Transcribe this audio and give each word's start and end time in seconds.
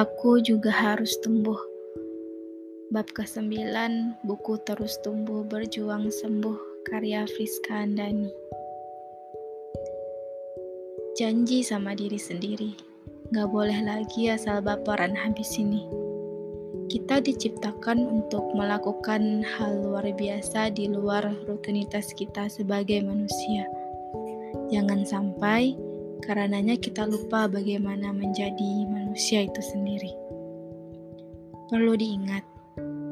Aku 0.00 0.40
juga 0.40 0.72
harus 0.72 1.12
tumbuh. 1.20 1.60
Bab 2.88 3.12
ke-9, 3.12 3.52
buku 4.24 4.56
Terus 4.64 4.96
Tumbuh 5.04 5.44
Berjuang 5.44 6.08
Sembuh, 6.08 6.56
karya 6.88 7.28
Friska 7.28 7.84
Andani. 7.84 8.32
Janji 11.20 11.60
sama 11.60 11.92
diri 11.92 12.16
sendiri, 12.16 12.72
gak 13.28 13.52
boleh 13.52 13.76
lagi 13.84 14.32
asal 14.32 14.64
baperan 14.64 15.12
habis 15.12 15.52
ini. 15.60 15.84
Kita 16.88 17.20
diciptakan 17.20 18.00
untuk 18.00 18.56
melakukan 18.56 19.44
hal 19.44 19.84
luar 19.84 20.08
biasa 20.16 20.72
di 20.72 20.88
luar 20.88 21.28
rutinitas 21.44 22.16
kita 22.16 22.48
sebagai 22.48 23.04
manusia. 23.04 23.68
Jangan 24.72 25.04
sampai 25.04 25.89
karenanya 26.20 26.76
kita 26.76 27.08
lupa 27.08 27.48
bagaimana 27.48 28.12
menjadi 28.12 28.86
manusia 28.86 29.48
itu 29.48 29.60
sendiri. 29.64 30.12
Perlu 31.72 31.96
diingat, 31.96 32.44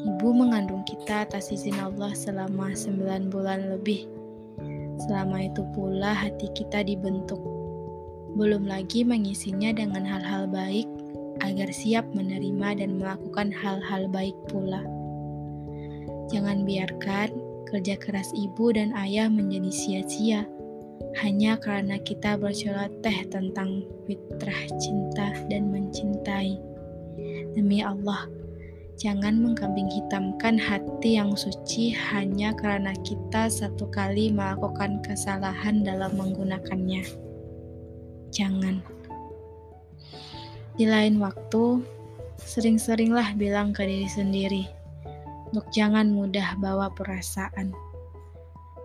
ibu 0.04 0.28
mengandung 0.34 0.84
kita 0.84 1.24
atas 1.24 1.50
izin 1.50 1.78
Allah 1.80 2.12
selama 2.12 2.74
9 2.76 3.32
bulan 3.32 3.72
lebih. 3.72 4.06
Selama 5.06 5.46
itu 5.46 5.62
pula 5.72 6.12
hati 6.12 6.50
kita 6.52 6.82
dibentuk. 6.84 7.40
Belum 8.34 8.66
lagi 8.66 9.06
mengisinya 9.06 9.72
dengan 9.72 10.04
hal-hal 10.04 10.50
baik 10.50 10.86
agar 11.40 11.70
siap 11.70 12.04
menerima 12.12 12.82
dan 12.82 12.98
melakukan 12.98 13.54
hal-hal 13.54 14.10
baik 14.10 14.34
pula. 14.50 14.82
Jangan 16.28 16.66
biarkan 16.66 17.30
kerja 17.70 17.94
keras 17.96 18.34
ibu 18.34 18.74
dan 18.74 18.90
ayah 18.96 19.30
menjadi 19.30 19.70
sia-sia 19.70 20.44
hanya 21.18 21.58
karena 21.58 21.98
kita 21.98 22.38
berceloteh 22.38 23.26
tentang 23.32 23.82
fitrah 24.06 24.62
cinta 24.78 25.34
dan 25.50 25.72
mencintai. 25.72 26.58
Demi 27.58 27.82
Allah, 27.82 28.30
jangan 29.00 29.40
mengkambing 29.42 29.90
hitamkan 29.90 30.58
hati 30.58 31.18
yang 31.18 31.34
suci 31.34 31.90
hanya 31.90 32.54
karena 32.54 32.94
kita 33.02 33.50
satu 33.50 33.90
kali 33.90 34.30
melakukan 34.30 35.02
kesalahan 35.02 35.82
dalam 35.82 36.14
menggunakannya. 36.14 37.02
Jangan. 38.30 38.78
Di 40.78 40.86
lain 40.86 41.18
waktu, 41.18 41.82
sering-seringlah 42.38 43.34
bilang 43.34 43.74
ke 43.74 43.82
diri 43.82 44.06
sendiri, 44.06 44.64
untuk 45.50 45.66
jangan 45.74 46.06
mudah 46.12 46.54
bawa 46.62 46.92
perasaan. 46.94 47.74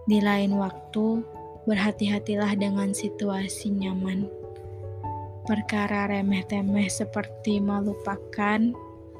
Di 0.10 0.18
lain 0.18 0.58
waktu, 0.58 1.22
berhati-hatilah 1.64 2.60
dengan 2.60 2.92
situasi 2.92 3.72
nyaman. 3.72 4.28
Perkara 5.48 6.08
remeh-temeh 6.12 6.88
seperti 6.88 7.60
melupakan 7.60 8.60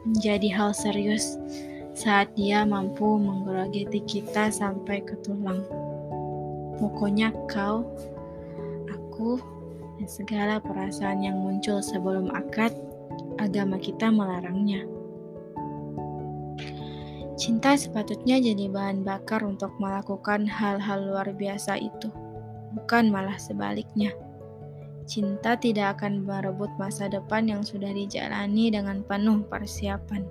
menjadi 0.04 0.50
hal 0.56 0.72
serius 0.76 1.40
saat 1.96 2.32
dia 2.36 2.68
mampu 2.68 3.20
menggerogoti 3.20 4.04
kita 4.04 4.52
sampai 4.52 5.04
ke 5.04 5.16
tulang. 5.24 5.64
Pokoknya 6.80 7.32
kau, 7.48 7.88
aku, 8.92 9.40
dan 10.00 10.08
segala 10.08 10.56
perasaan 10.60 11.24
yang 11.24 11.40
muncul 11.40 11.80
sebelum 11.80 12.28
akad, 12.32 12.76
agama 13.40 13.80
kita 13.80 14.12
melarangnya. 14.12 14.84
Cinta 17.40 17.76
sepatutnya 17.76 18.40
jadi 18.40 18.72
bahan 18.72 19.04
bakar 19.04 19.44
untuk 19.44 19.76
melakukan 19.80 20.48
hal-hal 20.48 21.04
luar 21.04 21.28
biasa 21.36 21.76
itu 21.82 22.08
bukan 22.74 23.14
malah 23.14 23.38
sebaliknya. 23.38 24.12
Cinta 25.04 25.60
tidak 25.60 26.00
akan 26.00 26.24
merebut 26.24 26.72
masa 26.80 27.12
depan 27.12 27.46
yang 27.46 27.62
sudah 27.62 27.92
dijalani 27.92 28.72
dengan 28.72 29.04
penuh 29.04 29.44
persiapan. 29.52 30.24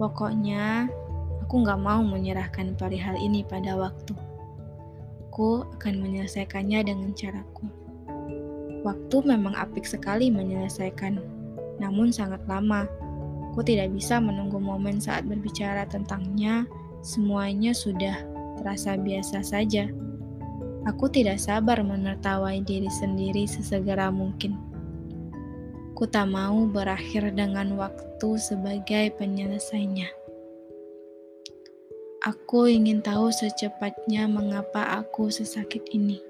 Pokoknya, 0.00 0.88
aku 1.44 1.66
gak 1.66 1.80
mau 1.82 2.00
menyerahkan 2.00 2.72
perihal 2.78 3.18
ini 3.18 3.44
pada 3.44 3.76
waktu. 3.76 4.14
Aku 5.28 5.68
akan 5.78 5.94
menyelesaikannya 6.00 6.80
dengan 6.82 7.12
caraku. 7.12 7.68
Waktu 8.86 9.16
memang 9.26 9.52
apik 9.58 9.84
sekali 9.84 10.32
menyelesaikan, 10.32 11.20
namun 11.76 12.08
sangat 12.08 12.40
lama. 12.48 12.86
Aku 13.52 13.60
tidak 13.66 13.90
bisa 13.90 14.22
menunggu 14.22 14.56
momen 14.56 15.02
saat 15.02 15.26
berbicara 15.26 15.84
tentangnya, 15.90 16.64
semuanya 17.02 17.74
sudah 17.74 18.22
terasa 18.58 18.94
biasa 18.96 19.42
saja. 19.42 19.90
Aku 20.86 21.10
tidak 21.10 21.42
sabar 21.42 21.82
menertawai 21.82 22.62
diri 22.62 22.86
sendiri 22.86 23.50
sesegera 23.50 24.14
mungkin. 24.14 24.54
Ku 25.98 26.06
tak 26.06 26.30
mau 26.30 26.62
berakhir 26.70 27.34
dengan 27.34 27.74
waktu 27.74 28.38
sebagai 28.38 29.10
penyelesainya. 29.18 30.06
Aku 32.22 32.70
ingin 32.70 33.02
tahu 33.02 33.34
secepatnya 33.34 34.30
mengapa 34.30 35.02
aku 35.02 35.26
sesakit 35.34 35.82
ini. 35.90 36.22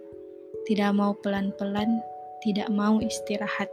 Tidak 0.65 0.93
mau 0.97 1.13
pelan-pelan, 1.21 2.01
tidak 2.41 2.73
mau 2.73 3.01
istirahat. 3.05 3.69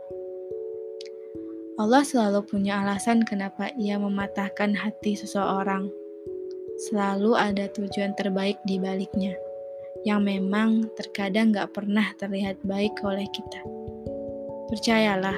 Allah 1.75 2.03
selalu 2.07 2.43
punya 2.47 2.83
alasan 2.83 3.23
kenapa 3.23 3.71
ia 3.79 3.99
mematahkan 3.99 4.75
hati 4.75 5.15
seseorang. 5.15 5.87
Selalu 6.87 7.35
ada 7.35 7.67
tujuan 7.71 8.15
terbaik 8.15 8.59
di 8.67 8.79
baliknya 8.79 9.35
yang 10.05 10.21
memang 10.21 10.85
terkadang 10.95 11.51
gak 11.51 11.73
pernah 11.73 12.05
terlihat 12.21 12.61
baik 12.61 12.93
oleh 13.01 13.25
kita. 13.33 13.59
Percayalah, 14.69 15.35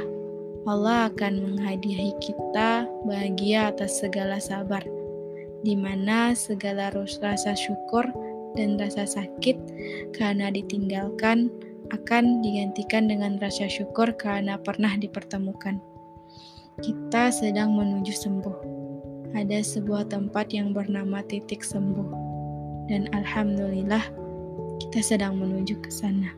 Allah 0.67 1.07
akan 1.07 1.33
menghadiahi 1.39 2.11
kita 2.19 2.83
bahagia 3.07 3.72
atas 3.72 4.03
segala 4.03 4.35
sabar, 4.44 4.83
di 5.63 5.79
mana 5.79 6.35
segala 6.35 6.91
rasa 6.91 7.55
syukur 7.55 8.03
dan 8.59 8.75
rasa 8.75 9.07
sakit 9.07 9.55
karena 10.11 10.51
ditinggalkan 10.51 11.47
akan 11.95 12.44
digantikan 12.44 13.07
dengan 13.07 13.39
rasa 13.39 13.72
syukur 13.72 14.11
karena 14.19 14.59
pernah 14.59 14.91
dipertemukan. 14.99 15.79
Kita 16.84 17.31
sedang 17.31 17.73
menuju 17.73 18.11
sembuh. 18.11 18.57
Ada 19.39 19.63
sebuah 19.63 20.11
tempat 20.11 20.51
yang 20.51 20.75
bernama 20.75 21.23
titik 21.23 21.63
sembuh. 21.63 22.28
Dan 22.91 23.07
alhamdulillah, 23.16 24.27
kita 24.88 25.03
sedang 25.03 25.36
menuju 25.36 25.84
ke 25.84 25.92
sana. 25.92 26.31